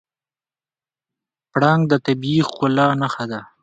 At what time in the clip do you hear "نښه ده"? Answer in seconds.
3.01-3.41